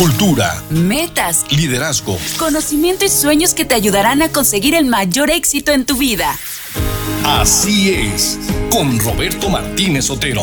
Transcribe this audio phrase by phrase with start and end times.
[0.00, 5.84] cultura, metas, liderazgo, conocimiento y sueños que te ayudarán a conseguir el mayor éxito en
[5.84, 6.30] tu vida.
[7.26, 8.40] Así es,
[8.72, 10.40] con Roberto Martínez Otero.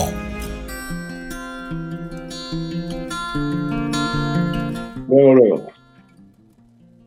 [5.07, 5.71] Luego, luego.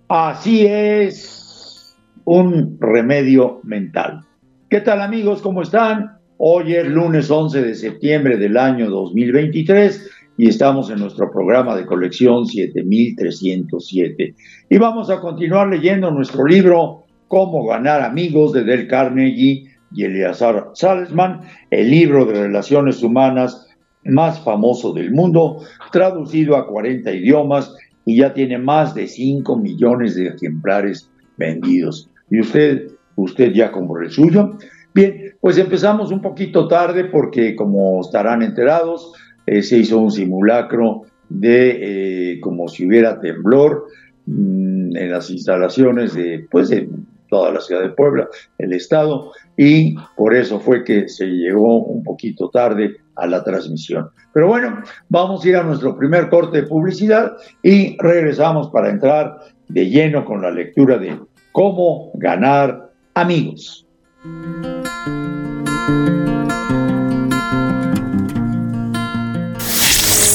[0.09, 4.23] Así es, un remedio mental.
[4.69, 5.41] ¿Qué tal amigos?
[5.41, 6.19] ¿Cómo están?
[6.37, 10.11] Hoy es lunes 11 de septiembre del año 2023
[10.41, 14.35] y estamos en nuestro programa de colección 7307.
[14.71, 20.71] Y vamos a continuar leyendo nuestro libro Cómo ganar amigos de Del Carnegie y Eleazar
[20.73, 23.69] Salzman, el libro de relaciones humanas
[24.07, 25.59] más famoso del mundo,
[25.93, 32.09] traducido a 40 idiomas y ya tiene más de 5 millones de ejemplares vendidos.
[32.31, 34.57] ¿Y usted, usted ya compró el suyo?
[34.95, 39.13] Bien, pues empezamos un poquito tarde porque como estarán enterados,
[39.51, 43.87] eh, se hizo un simulacro de eh, como si hubiera temblor
[44.27, 46.89] mm, en las instalaciones de, pues, de
[47.29, 52.05] toda la ciudad de Puebla, el estado, y por eso fue que se llegó un
[52.05, 54.11] poquito tarde a la transmisión.
[54.33, 59.37] Pero bueno, vamos a ir a nuestro primer corte de publicidad y regresamos para entrar
[59.69, 61.19] de lleno con la lectura de
[61.51, 63.85] cómo ganar amigos.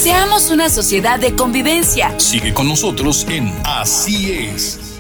[0.06, 2.20] Seamos una sociedad de convivencia.
[2.20, 5.00] Sigue con nosotros en Así es.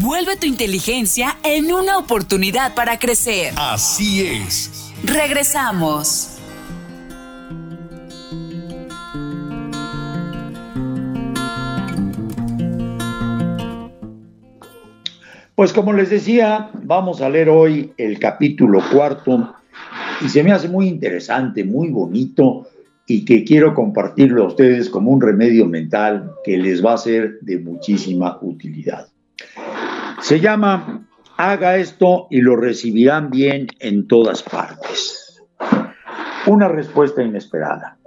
[0.00, 3.54] Vuelve tu inteligencia en una oportunidad para crecer.
[3.56, 4.92] Así es.
[5.04, 6.30] Regresamos.
[15.54, 19.54] Pues como les decía, vamos a leer hoy el capítulo cuarto
[20.20, 22.68] y se me hace muy interesante, muy bonito
[23.06, 27.38] y que quiero compartirlo a ustedes como un remedio mental que les va a ser
[27.40, 29.08] de muchísima utilidad.
[30.20, 35.42] Se llama Haga esto y lo recibirán bien en todas partes.
[36.46, 37.98] Una respuesta inesperada.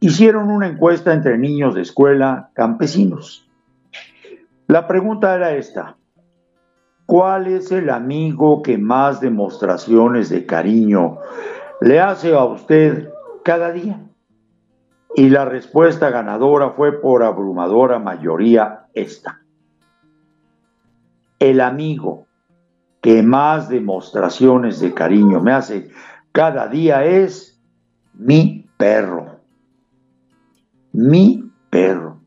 [0.00, 3.48] Hicieron una encuesta entre niños de escuela campesinos.
[4.68, 5.95] La pregunta era esta.
[7.06, 11.18] ¿Cuál es el amigo que más demostraciones de cariño
[11.80, 13.10] le hace a usted
[13.44, 14.00] cada día?
[15.14, 19.40] Y la respuesta ganadora fue por abrumadora mayoría esta.
[21.38, 22.26] El amigo
[23.00, 25.90] que más demostraciones de cariño me hace
[26.32, 27.62] cada día es
[28.14, 29.40] mi perro.
[30.92, 32.20] Mi perro.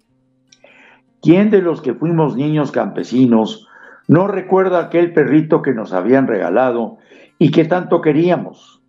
[1.21, 3.68] ¿Quién de los que fuimos niños campesinos
[4.09, 6.97] no recuerda aquel perrito que nos habían regalado
[7.37, 8.81] y que tanto queríamos.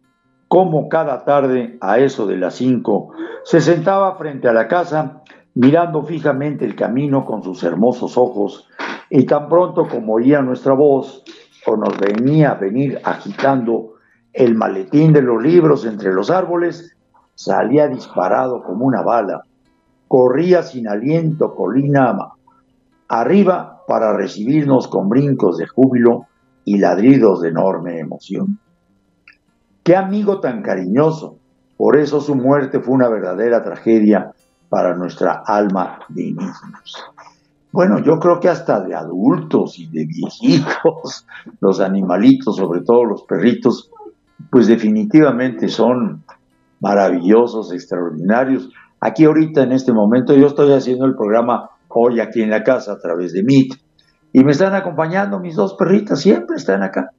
[0.49, 3.11] Como cada tarde, a eso de las cinco,
[3.45, 5.21] se sentaba frente a la casa,
[5.55, 8.67] mirando fijamente el camino con sus hermosos ojos,
[9.11, 11.23] y tan pronto como oía nuestra voz,
[11.67, 13.97] o nos venía a venir agitando
[14.33, 16.97] el maletín de los libros entre los árboles,
[17.35, 19.43] salía disparado como una bala,
[20.09, 22.09] corría sin aliento colina
[23.11, 26.27] arriba para recibirnos con brincos de júbilo
[26.65, 28.61] y ladridos de enorme emoción.
[29.83, 31.37] Qué amigo tan cariñoso,
[31.77, 34.31] por eso su muerte fue una verdadera tragedia
[34.69, 36.57] para nuestra alma de niños.
[37.73, 41.27] Bueno, yo creo que hasta de adultos y de viejitos,
[41.61, 43.91] los animalitos, sobre todo los perritos,
[44.51, 46.23] pues definitivamente son
[46.79, 48.71] maravillosos, extraordinarios.
[49.01, 52.93] Aquí ahorita en este momento yo estoy haciendo el programa hoy aquí en la casa
[52.93, 53.75] a través de Meet.
[54.33, 57.11] Y me están acompañando mis dos perritas, siempre están acá.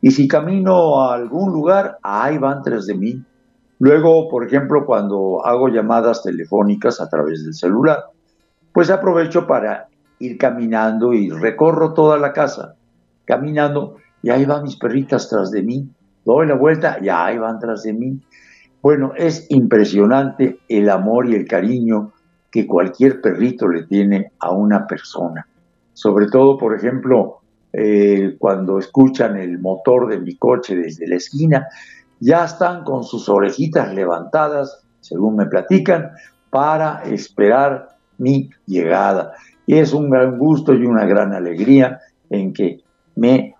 [0.00, 3.22] Y si camino a algún lugar, ahí van tras de mí.
[3.80, 8.04] Luego, por ejemplo, cuando hago llamadas telefónicas a través del celular,
[8.72, 12.74] pues aprovecho para ir caminando y recorro toda la casa,
[13.24, 15.88] caminando, y ahí van mis perritas tras de mí.
[16.24, 18.20] Doy la vuelta y ahí van tras de mí.
[18.82, 22.12] Bueno, es impresionante el amor y el cariño
[22.50, 25.46] que cualquier perrito le tiene a una persona.
[25.92, 27.40] Sobre todo, por ejemplo,
[27.72, 31.68] eh, cuando escuchan el motor de mi coche desde la esquina,
[32.20, 36.10] ya están con sus orejitas levantadas, según me platican,
[36.50, 39.32] para esperar mi llegada.
[39.66, 42.80] Y es un gran gusto y una gran alegría en que
[43.14, 43.54] me,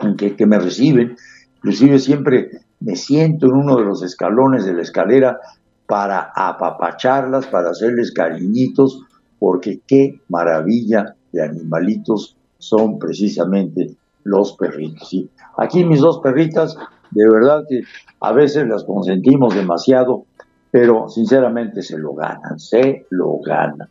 [0.00, 1.16] en que, que me reciben.
[1.56, 5.38] Inclusive siempre me siento en uno de los escalones de la escalera
[5.86, 9.02] para apapacharlas, para hacerles cariñitos,
[9.38, 13.94] porque qué maravilla de animalitos son precisamente
[14.24, 15.14] los perritos.
[15.56, 16.76] Aquí mis dos perritas,
[17.10, 17.82] de verdad que
[18.20, 20.24] a veces las consentimos demasiado,
[20.70, 23.88] pero sinceramente se lo ganan, se lo ganan.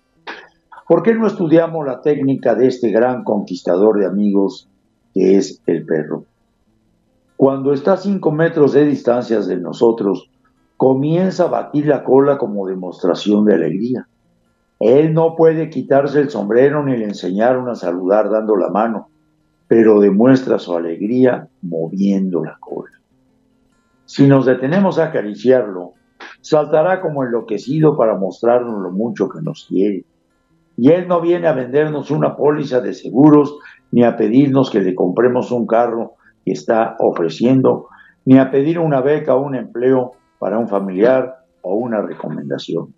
[0.87, 4.67] ¿Por qué no estudiamos la técnica de este gran conquistador de amigos
[5.13, 6.25] que es el perro?
[7.37, 10.29] Cuando está a cinco metros de distancia de nosotros,
[10.77, 14.07] comienza a batir la cola como demostración de alegría.
[14.79, 19.09] Él no puede quitarse el sombrero ni le enseñaron a saludar dando la mano,
[19.67, 22.91] pero demuestra su alegría moviendo la cola.
[24.05, 25.93] Si nos detenemos a acariciarlo,
[26.41, 30.03] saltará como enloquecido para mostrarnos lo mucho que nos quiere.
[30.77, 33.57] Y él no viene a vendernos una póliza de seguros,
[33.91, 36.13] ni a pedirnos que le compremos un carro
[36.43, 37.87] que está ofreciendo,
[38.25, 42.93] ni a pedir una beca o un empleo para un familiar o una recomendación.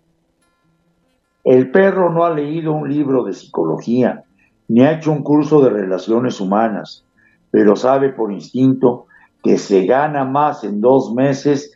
[1.44, 4.24] El perro no ha leído un libro de psicología,
[4.68, 7.06] ni ha hecho un curso de relaciones humanas,
[7.50, 9.06] pero sabe por instinto
[9.42, 11.72] que se gana más en dos meses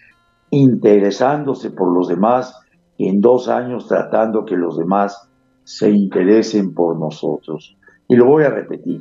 [0.50, 2.54] interesándose por los demás
[2.98, 5.28] que en dos años tratando que los demás
[5.64, 7.76] se interesen por nosotros.
[8.08, 9.00] Y lo voy a repetir.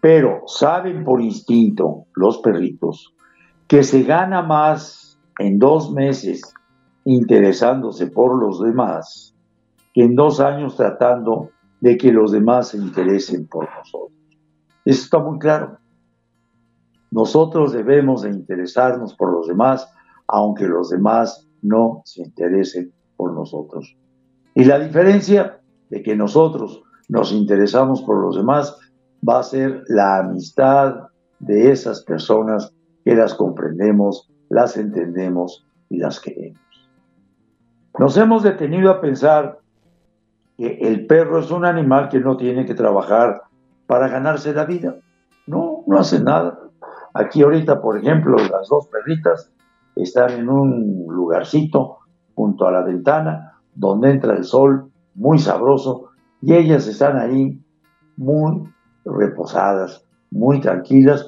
[0.00, 3.15] Pero saben por instinto los perritos
[3.68, 6.42] que se gana más en dos meses
[7.04, 9.34] interesándose por los demás
[9.96, 14.12] que en dos años tratando de que los demás se interesen por nosotros.
[14.84, 15.78] Eso está muy claro.
[17.10, 19.90] Nosotros debemos de interesarnos por los demás,
[20.28, 23.96] aunque los demás no se interesen por nosotros.
[24.54, 28.76] Y la diferencia de que nosotros nos interesamos por los demás
[29.26, 31.08] va a ser la amistad
[31.38, 32.70] de esas personas
[33.06, 36.60] que las comprendemos, las entendemos y las queremos.
[38.00, 39.60] Nos hemos detenido a pensar
[40.56, 43.42] que el perro es un animal que no tiene que trabajar
[43.86, 44.96] para ganarse la vida.
[45.46, 46.58] No, no hace nada.
[47.14, 49.52] Aquí ahorita, por ejemplo, las dos perritas
[49.94, 51.98] están en un lugarcito
[52.34, 56.10] junto a la ventana donde entra el sol muy sabroso
[56.42, 57.62] y ellas están ahí
[58.16, 58.68] muy
[59.04, 61.24] reposadas, muy tranquilas,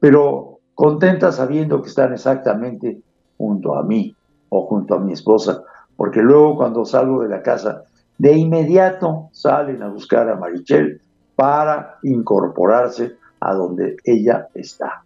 [0.00, 0.49] pero
[0.80, 3.02] contentas sabiendo que están exactamente
[3.36, 4.16] junto a mí
[4.48, 5.62] o junto a mi esposa,
[5.94, 7.82] porque luego cuando salgo de la casa,
[8.16, 11.02] de inmediato salen a buscar a Marichel
[11.36, 15.04] para incorporarse a donde ella está.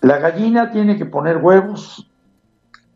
[0.00, 2.10] La gallina tiene que poner huevos,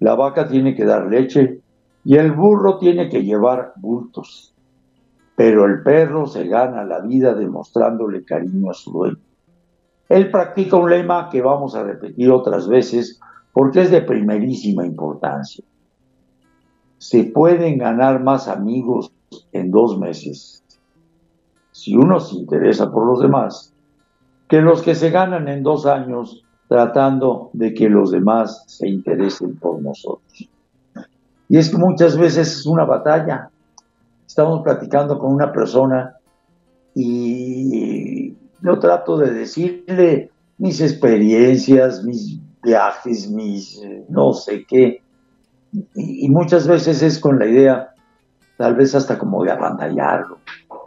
[0.00, 1.60] la vaca tiene que dar leche
[2.06, 4.54] y el burro tiene que llevar bultos.
[5.36, 9.18] Pero el perro se gana la vida demostrándole cariño a su dueño.
[10.14, 13.18] Él practica un lema que vamos a repetir otras veces
[13.52, 15.64] porque es de primerísima importancia.
[16.98, 19.10] Se pueden ganar más amigos
[19.50, 20.62] en dos meses
[21.72, 23.74] si uno se interesa por los demás
[24.48, 29.56] que los que se ganan en dos años tratando de que los demás se interesen
[29.56, 30.48] por nosotros.
[31.48, 33.50] Y es que muchas veces es una batalla.
[34.24, 36.14] Estamos platicando con una persona
[36.94, 45.02] y yo trato de decirle mis experiencias, mis viajes, mis no sé qué.
[45.94, 47.94] Y, muchas veces es con la idea,
[48.56, 50.38] tal vez hasta como de apantallarlo.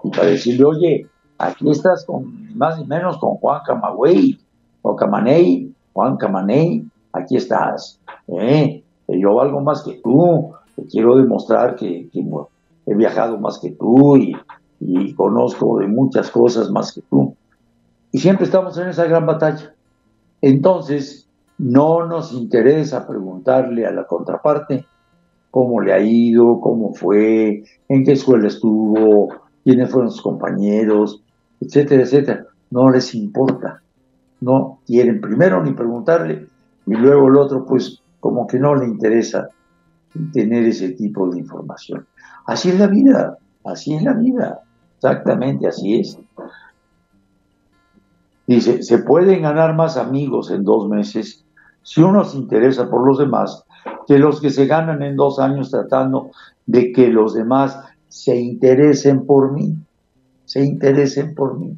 [0.03, 1.07] Y para decirle, oye,
[1.38, 4.39] aquí estás con más ni menos con Juan Camagüey
[4.81, 6.83] o Camaney, Juan Camaney,
[7.13, 8.00] aquí estás.
[8.27, 8.83] ¿eh?
[9.07, 12.09] Yo valgo más que tú, te quiero demostrar que,
[12.87, 14.35] he viajado más que tú y,
[14.80, 17.35] y conozco de muchas cosas más que tú.
[18.11, 19.73] Y siempre estamos en esa gran batalla.
[20.42, 24.85] Entonces, no nos interesa preguntarle a la contraparte
[25.52, 29.30] cómo le ha ido, cómo fue, en qué escuela estuvo,
[29.64, 31.23] quiénes fueron sus compañeros,
[31.59, 32.45] etcétera, etcétera.
[32.69, 33.81] No les importa.
[34.40, 36.47] No quieren primero ni preguntarle
[36.85, 39.49] y luego el otro pues como que no le interesa
[40.31, 42.06] tener ese tipo de información.
[42.45, 44.61] Así es la vida, así es la vida,
[44.95, 46.19] exactamente así es.
[48.47, 51.45] Dice, se pueden ganar más amigos en dos meses
[51.83, 53.66] si uno se interesa por los demás
[54.07, 56.31] que los que se ganan en dos años tratando
[56.66, 59.75] de que los demás se interesen por mí,
[60.45, 61.75] se interesen por mí.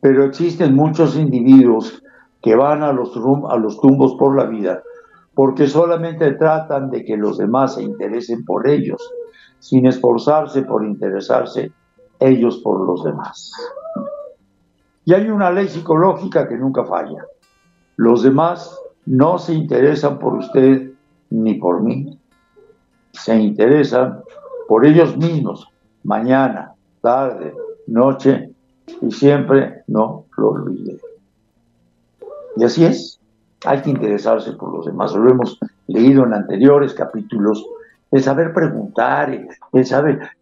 [0.00, 2.02] Pero existen muchos individuos
[2.42, 3.12] que van a los,
[3.50, 4.82] a los tumbos por la vida
[5.38, 9.00] porque solamente tratan de que los demás se interesen por ellos,
[9.60, 11.70] sin esforzarse por interesarse
[12.18, 13.52] ellos por los demás.
[15.08, 17.24] Y hay una ley psicológica que nunca falla.
[17.96, 20.90] Los demás no se interesan por usted
[21.30, 22.20] ni por mí.
[23.12, 24.20] Se interesan
[24.68, 25.66] por ellos mismos,
[26.04, 27.54] mañana, tarde,
[27.86, 28.50] noche,
[29.00, 30.98] y siempre no lo olvide.
[32.56, 33.18] Y así es,
[33.64, 35.14] hay que interesarse por los demás.
[35.14, 37.64] Lo hemos leído en anteriores capítulos,
[38.10, 39.30] el saber preguntar,
[39.72, 40.32] el saber,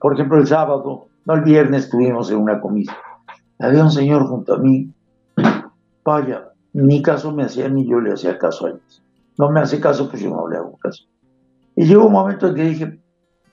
[0.00, 2.96] por ejemplo, el sábado, no el viernes estuvimos en una comida.
[3.58, 4.92] Había un señor junto a mí,
[6.04, 8.80] vaya, ni caso me hacía ni yo le hacía caso a él.
[9.38, 11.04] No me hace caso, pues yo no le hago caso.
[11.74, 13.00] Y llegó un momento en que dije,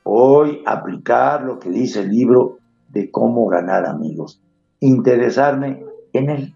[0.04, 2.58] voy a aplicar lo que dice el libro
[2.90, 4.42] de cómo ganar amigos,
[4.80, 6.56] interesarme en él.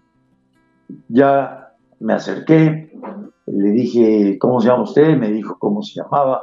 [1.08, 2.92] Ya me acerqué,
[3.46, 5.16] le dije, ¿cómo se llama usted?
[5.16, 6.42] Me dijo cómo se llamaba,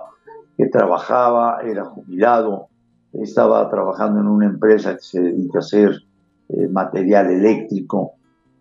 [0.57, 2.67] que trabajaba, era jubilado,
[3.13, 6.01] estaba trabajando en una empresa que se dedica a hacer
[6.49, 8.13] eh, material eléctrico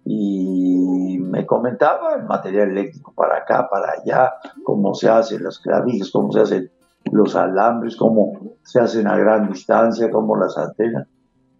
[0.04, 6.10] y me comentaba el material eléctrico para acá, para allá, cómo se hacen las clavijas,
[6.10, 6.70] cómo se hacen
[7.10, 11.08] los alambres, cómo se hacen a gran distancia, cómo las antenas.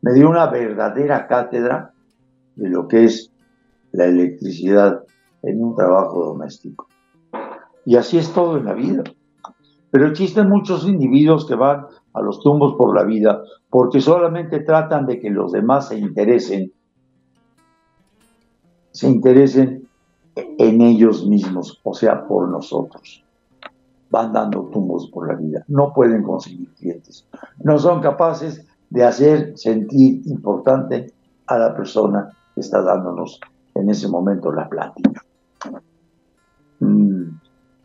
[0.03, 1.93] Me dio una verdadera cátedra
[2.57, 3.31] de lo que es
[3.93, 5.03] la electricidad
[5.43, 6.89] en un trabajo doméstico.
[7.87, 9.05] Y así es todo en la vida.
[9.91, 15.05] Pero existen muchos individuos que van a los tumbos por la vida porque solamente tratan
[15.07, 16.73] de que los demás se interesen,
[18.93, 19.89] se interesen
[20.37, 23.25] en ellos mismos, o sea, por nosotros.
[24.11, 27.27] Van dando tumbos por la vida, no pueden conseguir clientes,
[27.65, 31.13] no son capaces de hacer sentir importante
[31.47, 33.41] a la persona que está dándonos
[33.75, 35.21] en ese momento la plática.
[36.79, 37.25] Mm.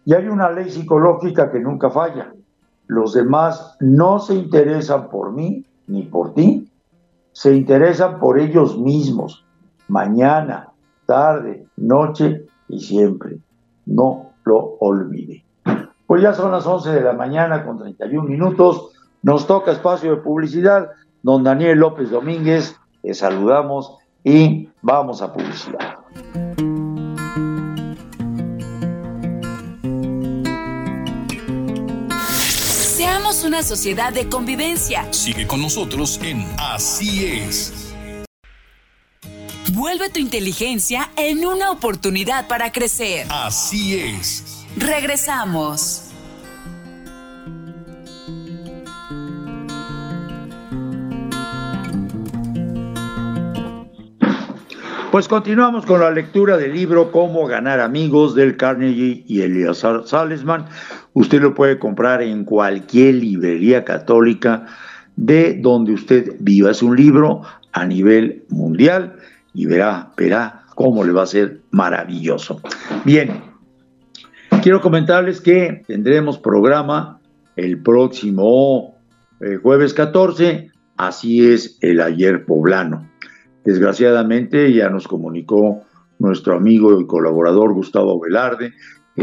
[0.05, 2.33] Y hay una ley psicológica que nunca falla.
[2.89, 6.67] Los demás no se interesan por mí ni por ti,
[7.31, 9.45] se interesan por ellos mismos,
[9.87, 10.69] mañana,
[11.05, 13.37] tarde, noche y siempre.
[13.85, 15.45] No lo olvide.
[16.07, 18.89] Pues ya son las 11 de la mañana con 31 minutos.
[19.21, 20.89] Nos toca espacio de publicidad.
[21.21, 25.99] Don Daniel López Domínguez, le saludamos y vamos a publicidad.
[33.49, 35.11] Una sociedad de convivencia.
[35.11, 37.95] Sigue con nosotros en Así es.
[39.73, 43.25] Vuelve tu inteligencia en una oportunidad para crecer.
[43.31, 44.67] Así es.
[44.77, 46.09] Regresamos.
[55.11, 60.67] Pues continuamos con la lectura del libro Cómo ganar amigos del Carnegie y Eliazar Salesman.
[61.13, 64.67] Usted lo puede comprar en cualquier librería católica
[65.15, 66.71] de donde usted viva.
[66.71, 67.41] Es un libro
[67.73, 69.15] a nivel mundial
[69.53, 72.61] y verá, verá cómo le va a ser maravilloso.
[73.03, 73.41] Bien,
[74.61, 77.19] quiero comentarles que tendremos programa
[77.55, 78.95] el próximo
[79.41, 83.09] eh, jueves 14, así es el ayer poblano.
[83.65, 85.83] Desgraciadamente ya nos comunicó
[86.17, 88.73] nuestro amigo y colaborador Gustavo Velarde,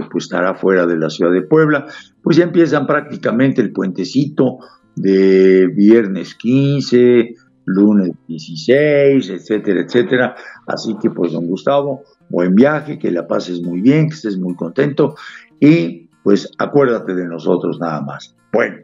[0.02, 1.86] que pues estará fuera de la ciudad de Puebla,
[2.22, 4.58] pues ya empiezan prácticamente el puentecito
[4.94, 7.34] de viernes 15,
[7.66, 10.34] lunes 16, etcétera, etcétera.
[10.66, 14.54] Así que pues don Gustavo, buen viaje, que la pases muy bien, que estés muy
[14.54, 15.14] contento
[15.60, 18.34] y pues acuérdate de nosotros nada más.
[18.52, 18.76] Bueno,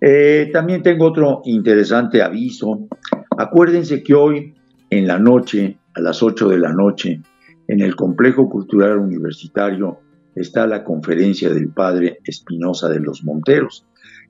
[0.00, 2.88] eh, también tengo otro interesante aviso.
[3.36, 4.54] Acuérdense que hoy
[4.90, 7.20] en la noche, a las 8 de la noche,
[7.68, 10.00] en el Complejo Cultural Universitario
[10.34, 13.86] está la conferencia del padre Espinosa de los Monteros,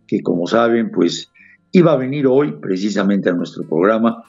[0.06, 1.30] que como saben, pues
[1.73, 4.23] iba a venir hoy precisamente a nuestro programa,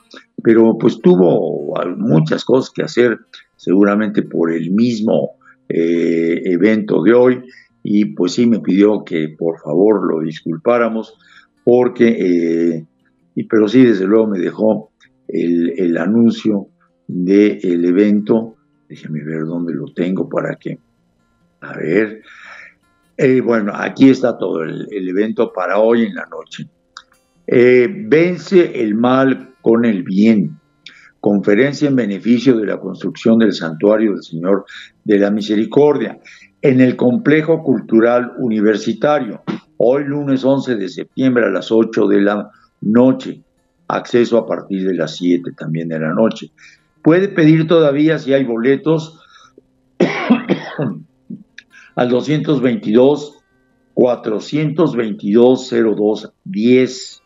[0.44, 3.20] pero pues tuvo muchas cosas que hacer,
[3.56, 5.32] seguramente por el mismo
[5.70, 7.44] eh, evento de hoy,
[7.84, 11.16] y pues sí me pidió que por favor lo disculpáramos,
[11.64, 12.86] porque, eh,
[13.36, 14.92] y, pero sí desde luego me dejó
[15.28, 16.68] el, anuncio
[17.08, 18.56] del evento.
[18.88, 20.78] Déjeme ver dónde lo tengo para que...
[21.64, 22.22] A ver.
[23.18, 26.68] Eh, bueno, aquí está todo el, evento para hoy en la noche.
[27.48, 30.60] Eh, vence el mal con el bien.
[31.20, 34.66] Conferencia en beneficio de la construcción del santuario del Señor
[35.06, 36.20] de la Misericordia
[36.62, 39.42] en el Complejo Cultural Universitario.
[39.78, 42.52] Hoy lunes 11 de septiembre a las 8 de la
[42.82, 43.42] noche
[43.88, 46.52] acceso a partir de las 7 también de la noche.
[47.02, 49.22] Puede pedir todavía, si hay boletos,
[51.96, 53.44] al 222
[53.94, 57.22] 422 0210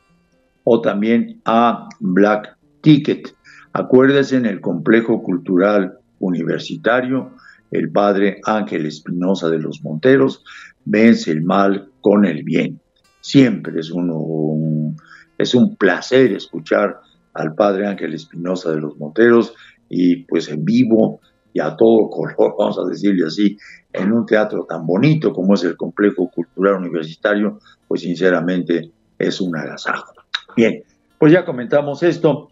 [0.64, 3.34] o también a Black Ticket.
[3.74, 7.32] Acuérdese en el complejo cultural universitario,
[7.72, 10.44] el padre Ángel Espinosa de los Monteros
[10.86, 12.80] vence el mal con el bien.
[13.22, 14.96] Siempre es un,
[15.38, 17.00] es un placer escuchar
[17.34, 19.54] al padre Ángel Espinosa de los Monteros
[19.90, 21.22] y pues en vivo
[21.58, 23.58] y a todo color, vamos a decirle así,
[23.92, 29.58] en un teatro tan bonito como es el Complejo Cultural Universitario, pues sinceramente es un
[29.58, 30.14] agasajo.
[30.56, 30.84] Bien,
[31.18, 32.50] pues ya comentamos esto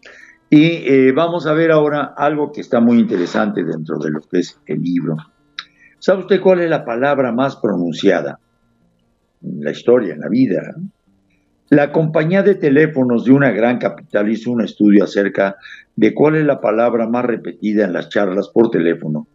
[0.50, 4.40] y eh, vamos a ver ahora algo que está muy interesante dentro de lo que
[4.40, 5.18] es el libro.
[6.00, 8.40] ¿Sabe usted cuál es la palabra más pronunciada
[9.44, 10.62] en la historia, en la vida?
[11.76, 15.58] La compañía de teléfonos de una gran capital hizo un estudio acerca
[15.98, 19.28] de cuál es la palabra más repetida en las charlas por teléfono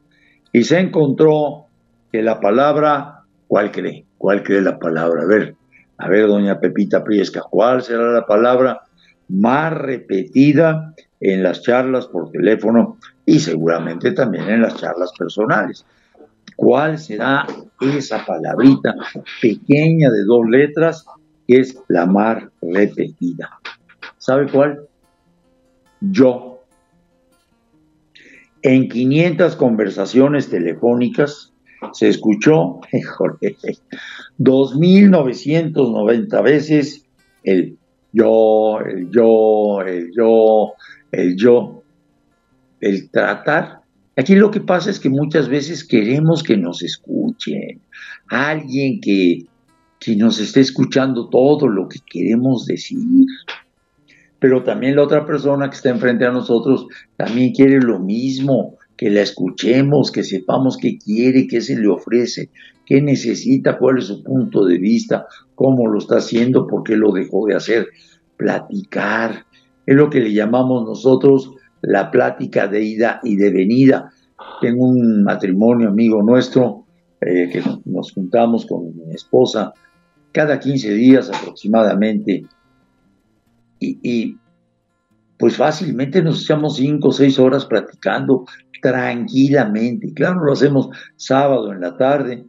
[0.51, 1.67] y se encontró
[2.11, 4.07] que la palabra, ¿cuál cree?
[4.17, 5.25] ¿Cuál cree la palabra?
[5.25, 5.55] A ver,
[5.99, 8.85] a ver, doña Pepita Priesca, ¿cuál será la palabra
[9.29, 15.85] más repetida en las charlas por teléfono y seguramente también en las charlas personales?
[16.57, 17.47] ¿Cuál será
[17.83, 18.95] esa palabrita
[19.43, 21.05] pequeña de dos letras
[21.57, 23.59] es la más repetida?
[24.19, 24.87] ¿Sabe cuál?
[26.00, 26.64] Yo.
[28.62, 31.52] En 500 conversaciones telefónicas
[31.92, 32.80] se escuchó,
[34.38, 37.07] 2.990 veces
[37.42, 37.78] el
[38.12, 40.75] yo, el yo, el yo,
[41.12, 41.83] el yo,
[42.80, 43.80] el tratar
[44.21, 47.80] Aquí lo que pasa es que muchas veces queremos que nos escuchen,
[48.28, 49.47] alguien que,
[50.00, 53.26] que nos esté escuchando todo lo que queremos decir.
[54.38, 59.11] Pero también la otra persona que está enfrente a nosotros también quiere lo mismo, que
[59.11, 62.49] la escuchemos, que sepamos qué quiere, qué se le ofrece,
[62.87, 67.12] qué necesita, cuál es su punto de vista, cómo lo está haciendo, por qué lo
[67.12, 67.88] dejó de hacer.
[68.38, 69.45] Platicar.
[69.85, 71.52] Es lo que le llamamos nosotros
[71.83, 74.11] la plática de ida y de venida.
[74.62, 76.87] Tengo un matrimonio amigo nuestro
[77.21, 79.75] eh, que nos juntamos con mi esposa
[80.33, 82.45] cada 15 días aproximadamente
[83.81, 84.37] y,
[85.39, 88.45] pues fácilmente nos echamos 5 o 6 horas practicando
[88.83, 90.13] tranquilamente.
[90.13, 92.45] Claro, lo hacemos sábado en la tarde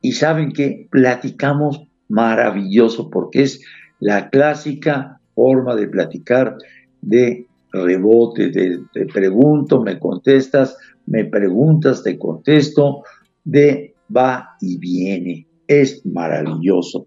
[0.00, 3.60] y saben que platicamos maravilloso porque es
[4.00, 6.56] la clásica forma de platicar
[7.02, 13.02] de rebote, de te pregunto, me contestas, me preguntas, te contesto,
[13.44, 15.47] de va y viene.
[15.68, 17.06] Es maravilloso.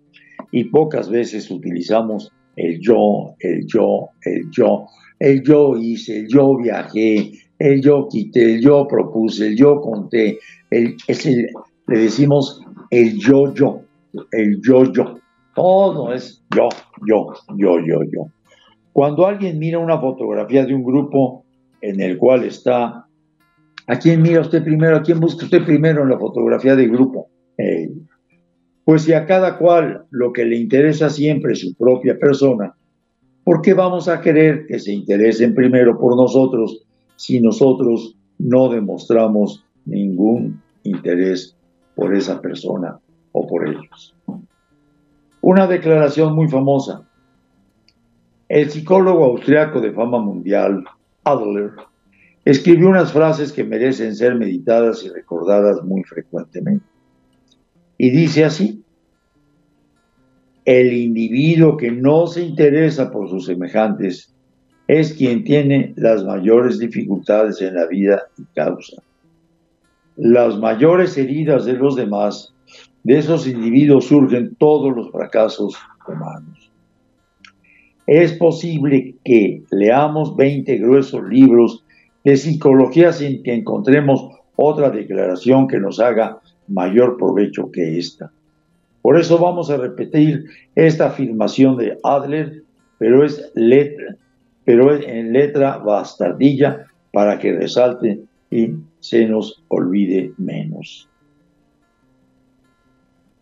[0.51, 4.85] Y pocas veces utilizamos el yo, el yo, el yo,
[5.19, 10.39] el yo hice, el yo viajé, el yo quité, el yo propuse, el yo conté,
[10.69, 11.47] el, es el,
[11.87, 13.81] le decimos el yo, yo,
[14.31, 15.15] el yo, yo.
[15.55, 16.69] Todo es yo,
[17.07, 18.25] yo, yo, yo, yo.
[18.93, 21.45] Cuando alguien mira una fotografía de un grupo
[21.81, 23.05] en el cual está,
[23.87, 24.97] ¿a quién mira usted primero?
[24.97, 27.29] ¿A quién busca usted primero en la fotografía del grupo?
[28.85, 32.73] Pues si a cada cual lo que le interesa siempre es su propia persona,
[33.43, 36.83] ¿por qué vamos a querer que se interesen primero por nosotros
[37.15, 41.55] si nosotros no demostramos ningún interés
[41.95, 42.99] por esa persona
[43.31, 44.15] o por ellos?
[45.41, 47.03] Una declaración muy famosa
[48.51, 50.83] el psicólogo austriaco de fama mundial,
[51.23, 51.71] Adler,
[52.43, 56.83] escribió unas frases que merecen ser meditadas y recordadas muy frecuentemente.
[58.03, 58.83] Y dice así,
[60.65, 64.33] el individuo que no se interesa por sus semejantes
[64.87, 69.03] es quien tiene las mayores dificultades en la vida y causa.
[70.15, 72.55] Las mayores heridas de los demás,
[73.03, 75.75] de esos individuos surgen todos los fracasos
[76.07, 76.71] humanos.
[78.07, 81.85] Es posible que leamos 20 gruesos libros
[82.23, 86.40] de psicología sin que encontremos otra declaración que nos haga
[86.71, 88.31] mayor provecho que esta.
[89.01, 92.63] Por eso vamos a repetir esta afirmación de Adler,
[92.97, 94.15] pero es letra,
[94.63, 101.09] pero es en letra bastardilla para que resalte y se nos olvide menos.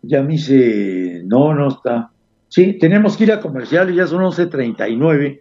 [0.02, 2.10] Ya me dice, no, no está.
[2.48, 5.40] Sí, tenemos que ir a comercial y ya son 11.39,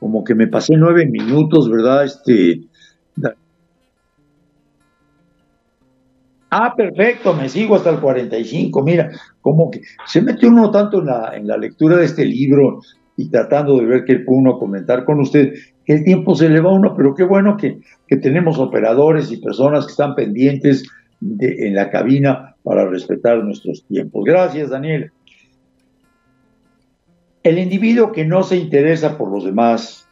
[0.00, 2.04] como que me pasé nueve minutos, ¿verdad?
[2.04, 2.62] Este.
[6.50, 8.82] Ah, perfecto, me sigo hasta el 45.
[8.82, 12.80] Mira, como que se mete uno tanto en la, en la lectura de este libro
[13.16, 16.60] y tratando de ver qué puede uno comentar con usted, que el tiempo se le
[16.60, 20.82] va a uno, pero qué bueno que, que tenemos operadores y personas que están pendientes
[21.20, 24.24] de, en la cabina para respetar nuestros tiempos.
[24.24, 25.12] Gracias, Daniel.
[27.44, 30.08] El individuo que no se interesa por los demás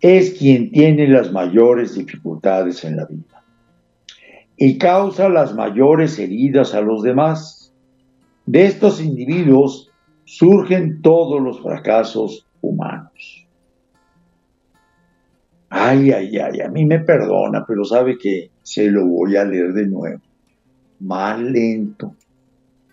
[0.00, 3.31] es quien tiene las mayores dificultades en la vida
[4.64, 7.74] y causa las mayores heridas a los demás.
[8.46, 9.90] De estos individuos
[10.24, 13.48] surgen todos los fracasos humanos.
[15.68, 19.72] Ay, ay, ay, a mí me perdona, pero sabe que se lo voy a leer
[19.72, 20.20] de nuevo,
[21.00, 22.14] más lento,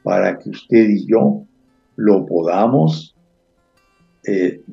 [0.01, 1.43] para que usted y yo
[1.97, 3.15] lo podamos,
[4.25, 4.63] eh,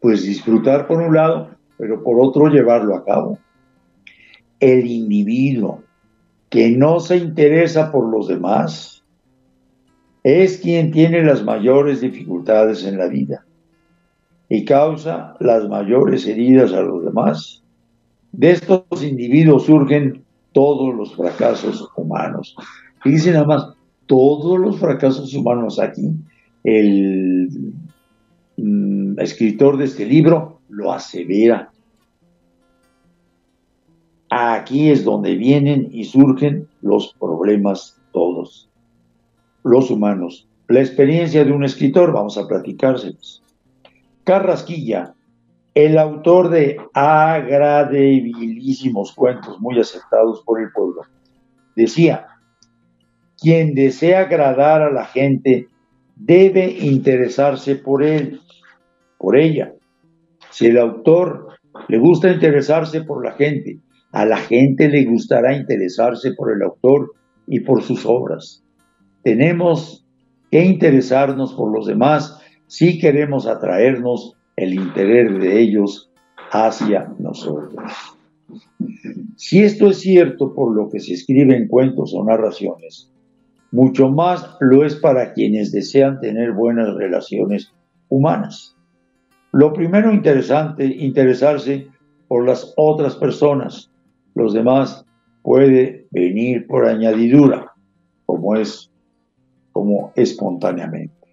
[0.00, 3.38] pues disfrutar por un lado, pero por otro llevarlo a cabo.
[4.58, 5.84] El individuo
[6.54, 9.02] que no se interesa por los demás
[10.22, 13.44] es quien tiene las mayores dificultades en la vida
[14.48, 17.64] y causa las mayores heridas a los demás.
[18.30, 22.54] De estos individuos surgen todos los fracasos humanos.
[23.02, 23.66] Fíjense nada más,
[24.06, 26.08] todos los fracasos humanos aquí,
[26.62, 27.48] el
[28.58, 31.72] mm, escritor de este libro lo asevera.
[34.30, 38.70] Aquí es donde vienen y surgen los problemas todos,
[39.62, 40.48] los humanos.
[40.68, 43.42] La experiencia de un escritor, vamos a platicárselos.
[44.24, 45.14] Carrasquilla,
[45.74, 51.02] el autor de agradabilísimos cuentos muy aceptados por el pueblo,
[51.76, 52.26] decía,
[53.36, 55.68] quien desea agradar a la gente
[56.16, 58.40] debe interesarse por él,
[59.18, 59.74] por ella.
[60.50, 61.48] Si el autor
[61.88, 63.80] le gusta interesarse por la gente,
[64.14, 67.12] a la gente le gustará interesarse por el autor
[67.48, 68.62] y por sus obras.
[69.24, 70.06] Tenemos
[70.52, 76.12] que interesarnos por los demás si queremos atraernos el interés de ellos
[76.52, 77.92] hacia nosotros.
[79.36, 83.10] Si esto es cierto por lo que se escribe en cuentos o narraciones,
[83.72, 87.72] mucho más lo es para quienes desean tener buenas relaciones
[88.08, 88.76] humanas.
[89.50, 91.88] Lo primero interesante, interesarse
[92.28, 93.90] por las otras personas.
[94.34, 95.04] Los demás
[95.42, 97.72] puede venir por añadidura,
[98.26, 98.90] como es,
[99.72, 101.24] como espontáneamente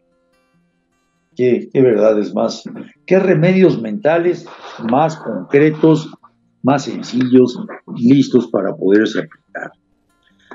[1.36, 2.64] qué, verdades más,
[3.06, 4.48] qué remedios mentales
[4.90, 6.12] más concretos,
[6.64, 7.60] más sencillos,
[7.96, 9.72] listos para poderse aplicar.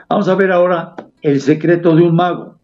[0.09, 2.59] Vamos a ver ahora el secreto de un mago.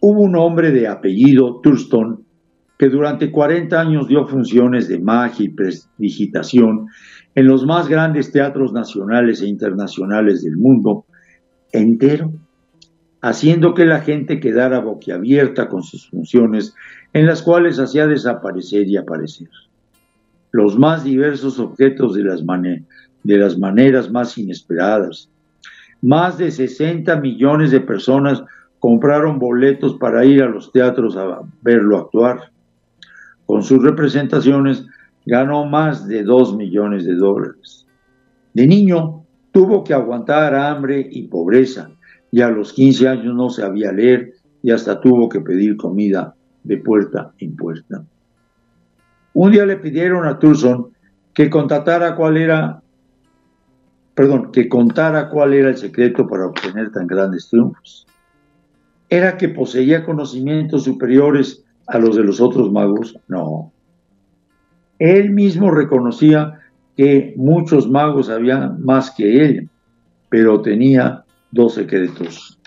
[0.00, 2.24] Hubo un hombre de apellido Thurston
[2.78, 6.88] que durante 40 años dio funciones de magia y prestigitación
[7.34, 11.04] en los más grandes teatros nacionales e internacionales del mundo
[11.72, 12.32] entero
[13.24, 16.74] haciendo que la gente quedara boquiabierta con sus funciones,
[17.14, 19.48] en las cuales hacía desaparecer y aparecer
[20.52, 22.40] los más diversos objetos de las,
[23.24, 25.28] de las maneras más inesperadas.
[26.00, 28.44] Más de 60 millones de personas
[28.78, 32.52] compraron boletos para ir a los teatros a verlo actuar.
[33.46, 34.86] Con sus representaciones
[35.26, 37.86] ganó más de 2 millones de dólares.
[38.52, 41.90] De niño tuvo que aguantar hambre y pobreza
[42.30, 46.78] y a los 15 años no sabía leer y hasta tuvo que pedir comida de
[46.78, 48.04] puerta en puerta.
[49.34, 50.88] Un día le pidieron a Thurston
[51.34, 52.80] que contara cuál era,
[54.14, 58.06] perdón, que contara cuál era el secreto para obtener tan grandes triunfos.
[59.10, 63.18] ¿Era que poseía conocimientos superiores a los de los otros magos?
[63.28, 63.73] No.
[64.98, 66.60] Él mismo reconocía
[66.96, 69.68] que muchos magos sabían más que él,
[70.28, 72.60] pero tenía dos secretos.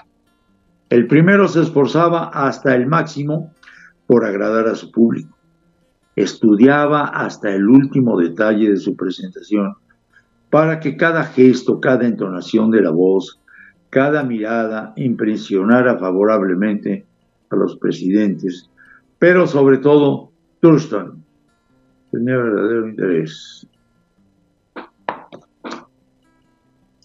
[0.90, 3.54] El primero se esforzaba hasta el máximo
[4.06, 5.38] por agradar a su público.
[6.16, 9.76] Estudiaba hasta el último detalle de su presentación
[10.50, 13.40] para que cada gesto, cada entonación de la voz,
[13.90, 17.06] cada mirada impresionara favorablemente
[17.50, 18.70] a los presidentes,
[19.20, 21.24] pero sobre todo Thurston
[22.18, 23.68] tenía verdadero interés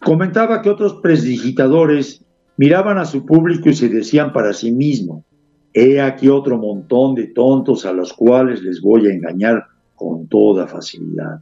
[0.04, 2.24] Comentaba que otros presdigitadores
[2.56, 5.24] miraban a su público y se decían para sí mismo,
[5.72, 10.66] he aquí otro montón de tontos a los cuales les voy a engañar con toda
[10.66, 11.40] facilidad.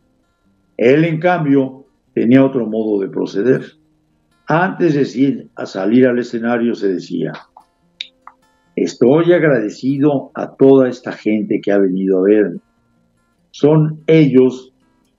[0.76, 3.64] Él, en cambio, tenía otro modo de proceder.
[4.46, 7.32] Antes de salir al escenario se decía,
[8.76, 12.60] estoy agradecido a toda esta gente que ha venido a verme.
[13.50, 14.72] Son ellos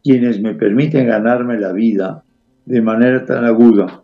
[0.03, 2.23] quienes me permiten ganarme la vida
[2.65, 4.03] de manera tan aguda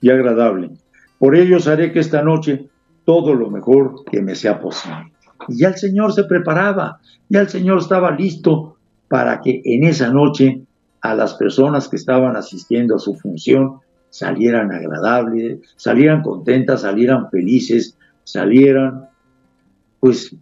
[0.00, 0.70] y agradable.
[1.18, 2.68] Por ellos haré que esta noche
[3.04, 5.12] todo lo mejor que me sea posible.
[5.48, 8.76] Y ya el Señor se preparaba, ya el Señor estaba listo
[9.08, 10.62] para que en esa noche
[11.00, 17.96] a las personas que estaban asistiendo a su función salieran agradables, salieran contentas, salieran felices,
[18.24, 19.08] salieran
[20.00, 20.34] pues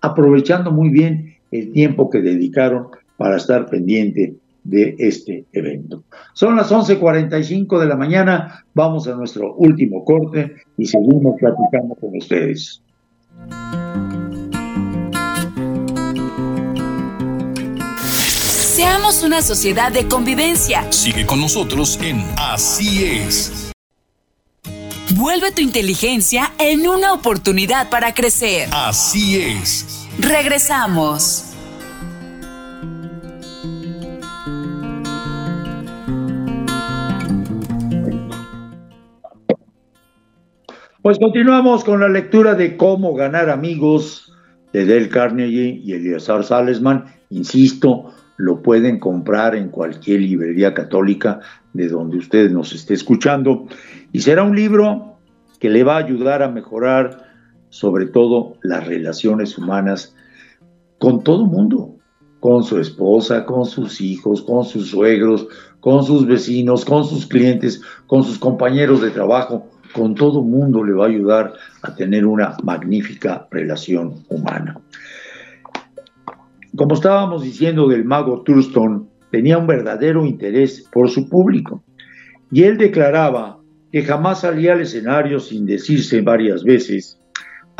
[0.00, 4.34] aprovechando muy bien el tiempo que dedicaron para estar pendiente
[4.64, 6.04] de este evento.
[6.34, 12.16] Son las 11:45 de la mañana, vamos a nuestro último corte y seguimos platicando con
[12.16, 12.82] ustedes.
[18.80, 20.90] Seamos una sociedad de convivencia.
[20.90, 23.72] Sigue con nosotros en Así es.
[25.16, 28.68] Vuelve tu inteligencia en una oportunidad para crecer.
[28.72, 30.08] Así es.
[30.20, 31.56] Regresamos.
[41.00, 44.34] Pues continuamos con la lectura de Cómo ganar amigos
[44.74, 47.06] de Del Carnegie y Eleazar Salesman.
[47.30, 51.40] Insisto, lo pueden comprar en cualquier librería católica
[51.72, 53.66] de donde usted nos esté escuchando.
[54.12, 55.16] Y será un libro
[55.58, 57.29] que le va a ayudar a mejorar
[57.70, 60.14] sobre todo las relaciones humanas
[60.98, 61.96] con todo mundo,
[62.40, 65.46] con su esposa, con sus hijos, con sus suegros,
[65.80, 70.92] con sus vecinos, con sus clientes, con sus compañeros de trabajo, con todo mundo le
[70.92, 74.78] va a ayudar a tener una magnífica relación humana.
[76.76, 81.82] Como estábamos diciendo del mago Thurston, tenía un verdadero interés por su público
[82.50, 83.58] y él declaraba
[83.92, 87.19] que jamás salía al escenario sin decirse varias veces,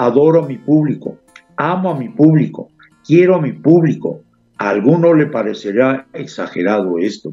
[0.07, 1.19] adoro a mi público,
[1.57, 2.69] amo a mi público,
[3.07, 4.23] quiero a mi público.
[4.57, 7.33] A alguno le parecerá exagerado esto.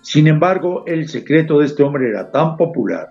[0.00, 3.10] Sin embargo, el secreto de este hombre era tan popular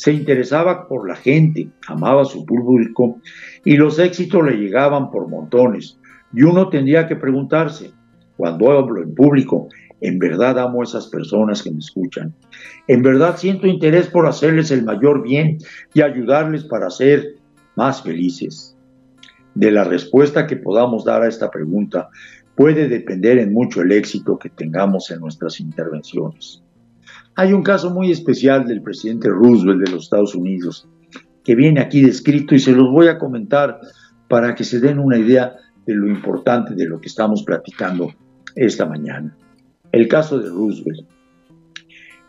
[0.00, 3.20] se interesaba por la gente, amaba a su público
[3.66, 5.98] y los éxitos le llegaban por montones.
[6.32, 7.90] Y uno tendría que preguntarse,
[8.38, 9.68] cuando hablo en público,
[10.00, 12.34] ¿en verdad amo a esas personas que me escuchan?
[12.88, 15.58] ¿En verdad siento interés por hacerles el mayor bien
[15.92, 17.34] y ayudarles para ser
[17.80, 18.76] más felices?
[19.54, 22.10] De la respuesta que podamos dar a esta pregunta
[22.54, 26.62] puede depender en mucho el éxito que tengamos en nuestras intervenciones.
[27.36, 30.86] Hay un caso muy especial del presidente Roosevelt de los Estados Unidos
[31.42, 33.80] que viene aquí descrito y se los voy a comentar
[34.28, 38.12] para que se den una idea de lo importante de lo que estamos platicando
[38.56, 39.34] esta mañana.
[39.90, 41.08] El caso de Roosevelt.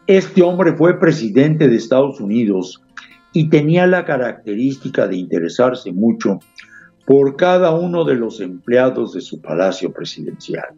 [0.08, 2.82] Este hombre fue presidente de Estados Unidos
[3.34, 6.40] y tenía la característica de interesarse mucho
[7.06, 10.70] por cada uno de los empleados de su palacio presidencial.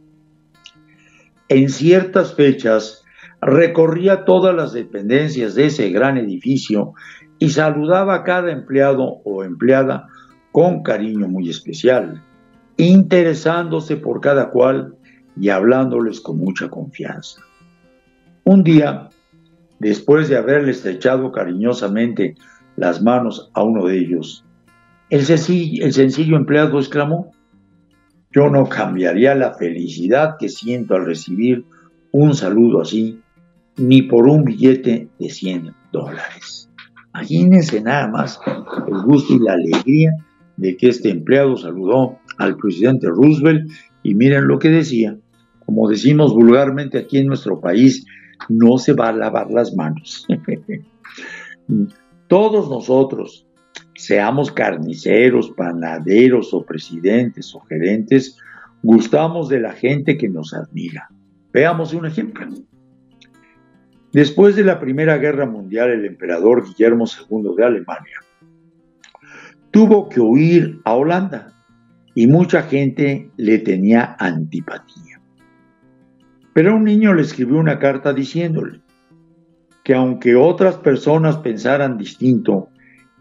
[1.50, 3.04] En ciertas fechas,
[3.42, 6.94] recorría todas las dependencias de ese gran edificio
[7.40, 10.08] y saludaba a cada empleado o empleada
[10.52, 12.24] con cariño muy especial,
[12.78, 14.96] interesándose por cada cual
[15.36, 17.42] y hablándoles con mucha confianza.
[18.46, 19.10] Un día,
[19.84, 22.36] después de haberle estrechado cariñosamente
[22.76, 24.46] las manos a uno de ellos,
[25.10, 27.32] el sencillo, empleado exclamó,
[28.32, 31.66] yo no cambiaría la felicidad que siento al recibir
[32.12, 33.20] un saludo así
[33.78, 36.70] ni por un billete de 100 dólares.
[37.14, 38.40] Imagínense nada más
[38.88, 40.12] el gusto y la alegría
[40.58, 43.70] de que este empleado saludó al presidente Roosevelt
[44.02, 45.16] y miren lo que decía.
[45.66, 48.06] Como decimos vulgarmente aquí en nuestro país,
[48.50, 50.28] no se va a lavar las manos.
[52.28, 53.48] Todos nosotros,
[53.96, 58.38] seamos carniceros, panaderos o presidentes o gerentes,
[58.82, 61.10] gustamos de la gente que nos admira.
[61.52, 62.48] Veamos un ejemplo.
[64.12, 68.20] Después de la Primera Guerra Mundial, el emperador Guillermo II de Alemania
[69.74, 71.52] tuvo que huir a Holanda
[72.14, 75.13] y mucha gente le tenía antipatía.
[76.54, 78.82] Pero un niño le escribió una carta diciéndole
[79.84, 82.70] que aunque otras personas pensaran distinto,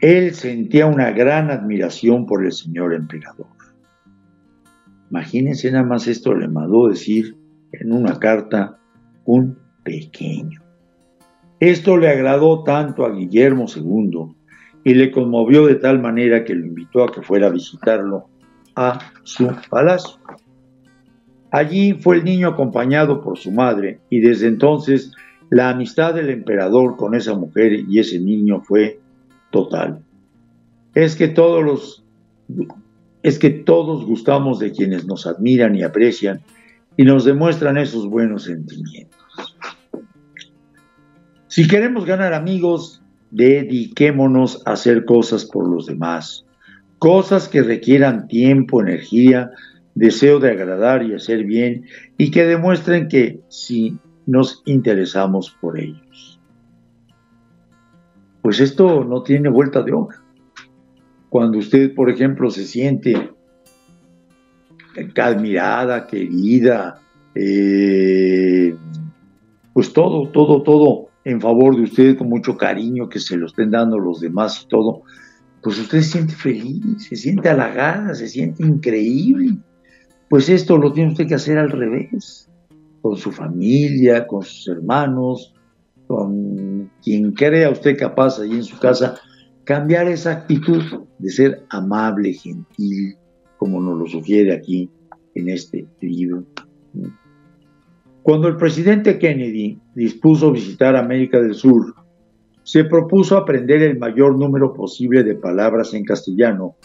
[0.00, 3.46] él sentía una gran admiración por el señor emperador.
[5.10, 7.36] Imagínense nada más esto le mandó decir
[7.72, 8.78] en una carta
[9.24, 10.60] un pequeño.
[11.60, 14.34] Esto le agradó tanto a Guillermo II
[14.84, 18.28] y le conmovió de tal manera que lo invitó a que fuera a visitarlo
[18.74, 20.18] a su palacio.
[21.52, 25.12] Allí fue el niño acompañado por su madre y desde entonces
[25.50, 29.00] la amistad del emperador con esa mujer y ese niño fue
[29.50, 30.00] total.
[30.94, 32.04] Es que todos los
[33.22, 36.40] es que todos gustamos de quienes nos admiran y aprecian
[36.96, 39.20] y nos demuestran esos buenos sentimientos.
[41.48, 46.46] Si queremos ganar amigos, dediquémonos a hacer cosas por los demás,
[46.98, 49.50] cosas que requieran tiempo, energía,
[49.94, 51.84] deseo de agradar y hacer bien
[52.16, 56.40] y que demuestren que sí nos interesamos por ellos.
[58.40, 60.22] Pues esto no tiene vuelta de hoja.
[61.28, 63.30] Cuando usted, por ejemplo, se siente
[65.16, 67.00] admirada, querida,
[67.34, 68.76] eh,
[69.72, 73.70] pues todo, todo, todo en favor de usted con mucho cariño que se lo estén
[73.70, 75.02] dando los demás y todo,
[75.62, 79.56] pues usted se siente feliz, se siente halagada, se siente increíble.
[80.32, 82.48] Pues esto lo tiene usted que hacer al revés.
[83.02, 85.52] con su familia, con sus hermanos,
[86.06, 89.16] con quien crea usted capaz allí en su casa,
[89.64, 90.82] cambiar esa actitud
[91.18, 93.14] de ser amable, gentil,
[93.58, 94.88] como nos lo sugiere aquí
[95.34, 96.44] en este libro.
[98.22, 101.94] Cuando el presidente Kennedy dispuso visitar América del Sur,
[102.62, 106.76] se propuso aprender el mayor número posible de palabras en castellano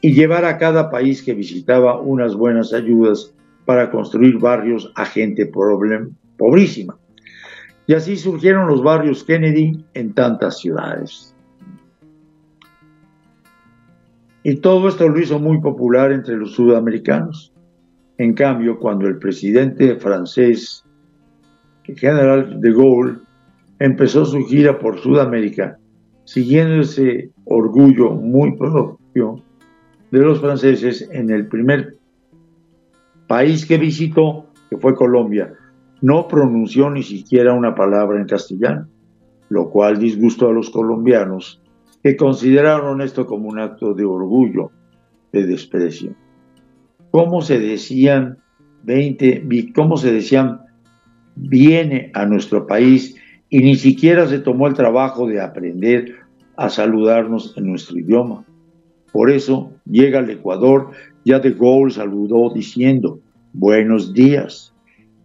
[0.00, 3.34] y llevar a cada país que visitaba unas buenas ayudas
[3.64, 5.50] para construir barrios a gente
[6.36, 6.96] pobrísima.
[7.86, 11.34] Y así surgieron los barrios Kennedy en tantas ciudades.
[14.42, 17.52] Y todo esto lo hizo muy popular entre los sudamericanos.
[18.16, 20.84] En cambio, cuando el presidente francés,
[21.84, 23.18] el general de Gaulle,
[23.78, 25.78] empezó su gira por Sudamérica,
[26.24, 29.42] siguiendo ese orgullo muy propio
[30.10, 31.96] de los franceses en el primer
[33.26, 35.52] país que visitó, que fue Colombia,
[36.00, 38.88] no pronunció ni siquiera una palabra en castellano,
[39.48, 41.60] lo cual disgustó a los colombianos,
[42.02, 44.70] que consideraron esto como un acto de orgullo,
[45.32, 46.14] de desprecio.
[47.10, 48.38] Cómo se decían
[48.84, 50.60] 20, cómo se decían
[51.36, 53.16] viene a nuestro país
[53.48, 56.16] y ni siquiera se tomó el trabajo de aprender
[56.56, 58.44] a saludarnos en nuestro idioma.
[59.12, 60.90] Por eso llega al Ecuador,
[61.24, 63.20] ya de Gaulle saludó diciendo
[63.52, 64.72] buenos días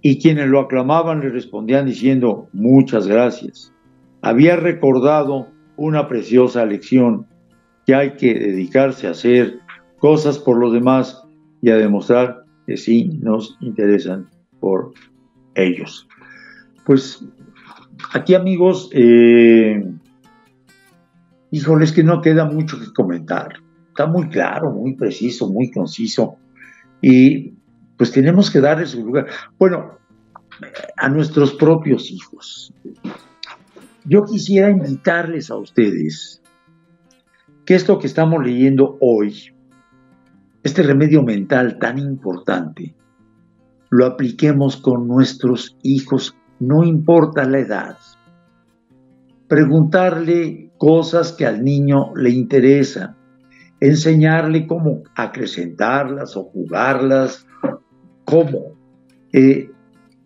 [0.01, 3.73] y quienes lo aclamaban le respondían diciendo muchas gracias.
[4.21, 7.25] Había recordado una preciosa lección
[7.85, 9.59] que hay que dedicarse a hacer
[9.99, 11.23] cosas por los demás
[11.61, 14.93] y a demostrar que sí nos interesan por
[15.55, 16.07] ellos.
[16.85, 17.23] Pues
[18.13, 19.83] aquí amigos, eh,
[21.51, 23.64] híjoles que no queda mucho que comentar.
[23.95, 26.35] Está muy claro, muy preciso, muy conciso.
[27.01, 27.53] Y
[27.95, 29.27] pues tenemos que darle su lugar.
[29.57, 29.97] Bueno,
[30.97, 32.73] a nuestros propios hijos.
[34.03, 36.41] Yo quisiera invitarles a ustedes
[37.63, 39.55] que esto que estamos leyendo hoy,
[40.63, 42.93] este remedio mental tan importante
[43.91, 47.97] lo apliquemos con nuestros hijos, no importa la edad.
[49.47, 53.15] Preguntarle cosas que al niño le interesan,
[53.87, 57.45] enseñarle cómo acrecentarlas o jugarlas,
[58.25, 58.75] cómo.
[59.33, 59.69] Eh,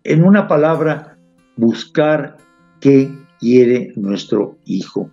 [0.04, 1.18] en una palabra,
[1.56, 2.36] buscar
[2.80, 5.10] qué quiere nuestro hijo,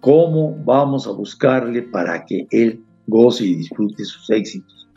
[0.00, 4.88] cómo vamos a buscarle para que él goce y disfrute sus éxitos,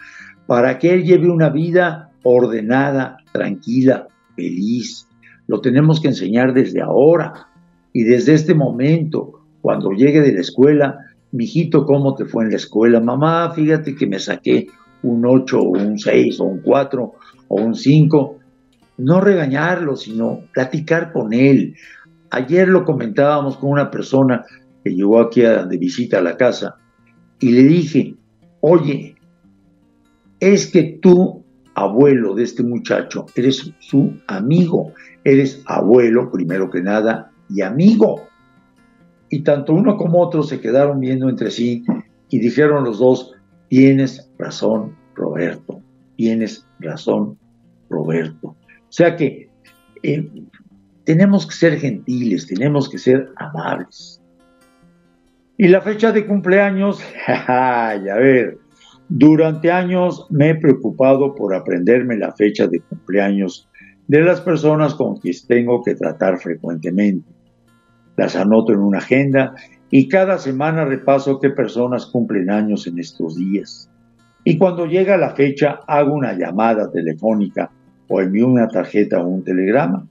[0.45, 5.07] para que él lleve una vida ordenada, tranquila, feliz.
[5.47, 7.47] Lo tenemos que enseñar desde ahora
[7.93, 12.57] y desde este momento, cuando llegue de la escuela, mijito, ¿cómo te fue en la
[12.57, 12.99] escuela?
[12.99, 14.67] Mamá, fíjate que me saqué
[15.03, 17.13] un 8 o un 6 o un 4
[17.47, 18.39] o un 5.
[18.97, 21.75] No regañarlo, sino platicar con él.
[22.29, 24.43] Ayer lo comentábamos con una persona
[24.83, 26.75] que llegó aquí de visita a la casa
[27.39, 28.15] y le dije,
[28.61, 29.15] oye,
[30.39, 37.31] es que tú, abuelo de este muchacho, eres su amigo, eres abuelo primero que nada
[37.49, 38.27] y amigo.
[39.29, 41.83] Y tanto uno como otro se quedaron viendo entre sí
[42.29, 43.33] y dijeron los dos,
[43.69, 45.81] tienes razón, Roberto,
[46.15, 47.37] tienes razón,
[47.89, 48.47] Roberto.
[48.49, 49.49] O sea que
[50.03, 50.29] eh,
[51.03, 54.21] tenemos que ser gentiles, tenemos que ser amables.
[55.57, 58.57] Y la fecha de cumpleaños, a ver,
[59.09, 63.69] durante años me he preocupado por aprenderme la fecha de cumpleaños
[64.07, 67.36] de las personas con quienes tengo que tratar frecuentemente.
[68.17, 69.55] Las anoto en una agenda
[69.89, 73.89] y cada semana repaso qué personas cumplen años en estos días.
[74.43, 77.71] Y cuando llega la fecha hago una llamada telefónica
[78.07, 80.05] o envío una tarjeta o un telegrama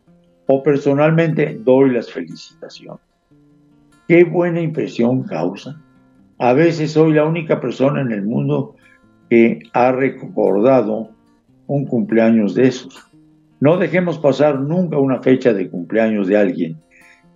[0.46, 3.00] o personalmente doy las felicitaciones.
[4.06, 5.80] Qué buena impresión causa.
[6.38, 8.76] A veces soy la única persona en el mundo
[9.28, 11.10] que ha recordado
[11.66, 13.04] un cumpleaños de esos.
[13.58, 16.85] No dejemos pasar nunca una fecha de cumpleaños de alguien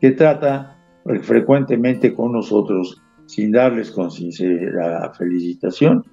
[0.00, 0.78] que trata
[1.22, 6.04] frecuentemente con nosotros sin darles con sincera felicitación.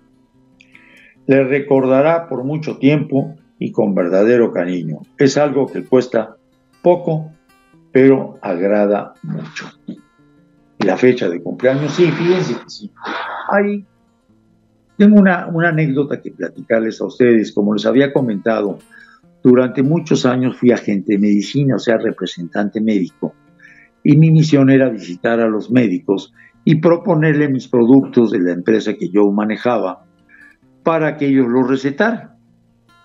[1.26, 5.00] Le recordará por mucho tiempo y con verdadero cariño.
[5.18, 6.36] Es algo que cuesta
[6.82, 7.32] poco,
[7.92, 9.66] pero agrada mucho
[10.80, 11.94] la fecha de cumpleaños.
[11.94, 12.92] Sí, fíjense que sí.
[13.52, 13.84] Ahí
[14.98, 17.52] tengo una anécdota que platicarles a ustedes.
[17.52, 18.78] Como les había comentado,
[19.44, 23.34] durante muchos años fui agente de medicina, o sea, representante médico.
[24.10, 26.34] Y mi misión era visitar a los médicos
[26.64, 30.05] y proponerle mis productos de la empresa que yo manejaba
[30.82, 32.38] para que ellos los recetaran.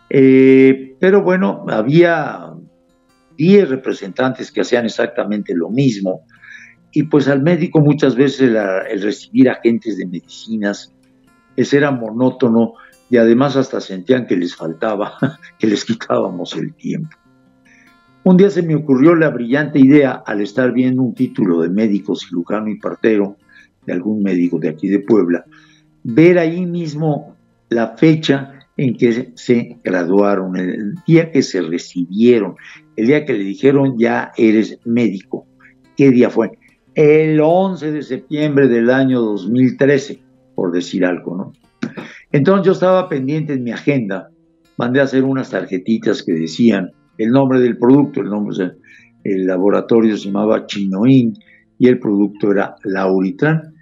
[0.09, 2.53] Eh, pero bueno, había
[3.36, 6.24] 10 representantes que hacían exactamente lo mismo.
[6.92, 10.92] Y pues al médico muchas veces el recibir agentes de medicinas,
[11.57, 12.74] ese era monótono
[13.11, 15.14] y además hasta sentían que les faltaba,
[15.59, 17.16] que les quitábamos el tiempo.
[18.24, 22.14] Un día se me ocurrió la brillante idea, al estar viendo un título de médico
[22.14, 23.36] cirujano y partero,
[23.84, 25.44] de algún médico de aquí de Puebla,
[26.04, 27.34] ver ahí mismo
[27.68, 32.54] la fecha en que se graduaron, el día que se recibieron,
[32.94, 35.46] el día que le dijeron ya eres médico.
[35.96, 36.52] ¿Qué día fue?
[36.94, 40.22] El 11 de septiembre del año 2013,
[40.54, 41.52] por decir algo, ¿no?
[42.30, 44.30] Entonces yo estaba pendiente en mi agenda,
[44.76, 46.92] mandé a hacer unas tarjetitas que decían
[47.22, 48.72] el nombre del producto, el nombre
[49.24, 51.38] laboratorio se llamaba Chinoín
[51.78, 53.74] y el producto era Lauritran.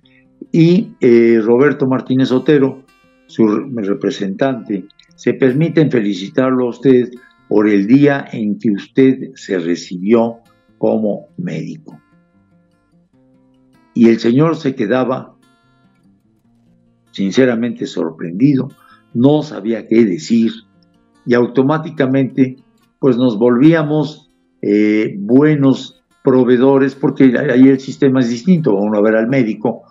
[0.52, 2.84] Y eh, Roberto Martínez Otero,
[3.26, 7.10] su representante, se permiten felicitarlo a usted
[7.48, 10.38] por el día en que usted se recibió
[10.78, 12.00] como médico.
[13.94, 15.34] Y el señor se quedaba
[17.10, 18.70] sinceramente sorprendido,
[19.12, 20.52] no sabía qué decir
[21.26, 22.56] y automáticamente
[23.00, 24.30] pues nos volvíamos
[24.62, 29.82] eh, buenos proveedores, porque ahí el sistema es distinto, uno a ver al médico,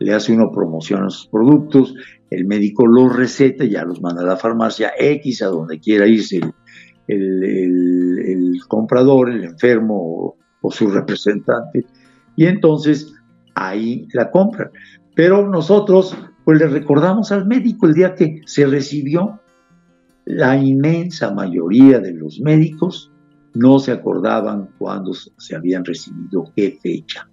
[0.00, 1.94] le hace uno promoción a sus productos,
[2.28, 6.40] el médico los receta, ya los manda a la farmacia X, a donde quiera irse
[7.06, 11.86] el, comprador, el enfermo o, su representante,
[12.34, 13.14] y entonces
[13.54, 14.70] ahí la compran.
[15.14, 19.40] Pero nosotros, pues le recordamos al médico el día que se recibió
[20.26, 23.12] la inmensa mayoría de los médicos
[23.54, 27.28] no se acordaban cuándo se habían recibido qué fecha.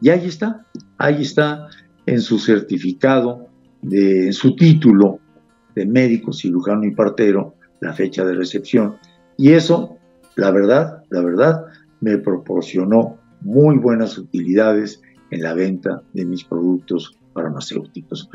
[0.00, 0.66] Y ahí está,
[0.98, 1.68] ahí está
[2.06, 3.46] en su certificado,
[3.82, 5.20] de, en su título
[5.74, 8.96] de médico, cirujano y partero, la fecha de recepción.
[9.36, 9.98] Y eso,
[10.34, 11.66] la verdad, la verdad,
[12.00, 18.30] me proporcionó muy buenas utilidades en la venta de mis productos farmacéuticos.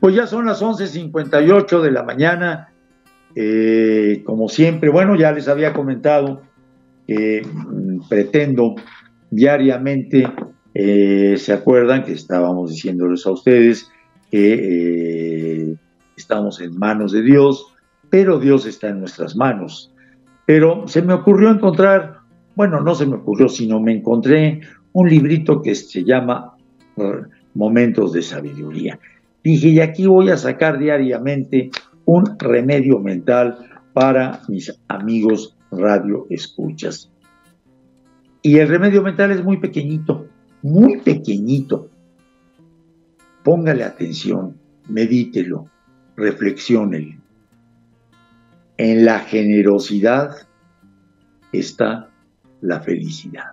[0.00, 2.73] Pues ya son las 11.58 de la mañana
[3.36, 6.42] eh, como siempre, bueno, ya les había comentado
[7.06, 8.76] que mm, pretendo
[9.30, 10.28] diariamente,
[10.74, 13.90] eh, se acuerdan que estábamos diciéndoles a ustedes
[14.30, 15.76] que eh,
[16.16, 17.74] estamos en manos de Dios,
[18.10, 19.92] pero Dios está en nuestras manos.
[20.46, 22.18] Pero se me ocurrió encontrar,
[22.54, 24.60] bueno, no se me ocurrió, sino me encontré
[24.92, 26.54] un librito que se llama
[27.54, 28.98] Momentos de Sabiduría.
[29.42, 31.70] Dije, y aquí voy a sacar diariamente
[32.04, 33.58] un remedio mental
[33.92, 37.10] para mis amigos radio escuchas.
[38.42, 40.26] Y el remedio mental es muy pequeñito,
[40.62, 41.90] muy pequeñito.
[43.42, 45.70] Póngale atención, medítelo,
[46.16, 47.16] reflexiónelo.
[48.76, 50.48] En la generosidad
[51.52, 52.10] está
[52.60, 53.52] la felicidad.